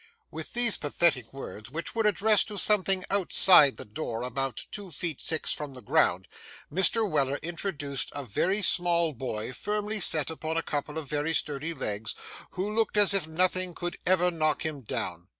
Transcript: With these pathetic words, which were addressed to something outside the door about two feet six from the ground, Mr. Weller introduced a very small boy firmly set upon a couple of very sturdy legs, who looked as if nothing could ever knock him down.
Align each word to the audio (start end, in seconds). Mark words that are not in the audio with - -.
With 0.31 0.53
these 0.53 0.77
pathetic 0.77 1.31
words, 1.31 1.69
which 1.69 1.93
were 1.93 2.07
addressed 2.07 2.47
to 2.47 2.57
something 2.57 3.05
outside 3.11 3.77
the 3.77 3.85
door 3.85 4.23
about 4.23 4.65
two 4.71 4.89
feet 4.91 5.21
six 5.21 5.51
from 5.53 5.75
the 5.75 5.81
ground, 5.83 6.27
Mr. 6.73 7.07
Weller 7.07 7.37
introduced 7.43 8.09
a 8.13 8.25
very 8.25 8.63
small 8.63 9.13
boy 9.13 9.53
firmly 9.53 9.99
set 9.99 10.31
upon 10.31 10.57
a 10.57 10.63
couple 10.63 10.97
of 10.97 11.07
very 11.07 11.35
sturdy 11.35 11.75
legs, 11.75 12.15
who 12.53 12.73
looked 12.73 12.97
as 12.97 13.13
if 13.13 13.27
nothing 13.27 13.75
could 13.75 13.97
ever 14.03 14.31
knock 14.31 14.65
him 14.65 14.81
down. 14.81 15.27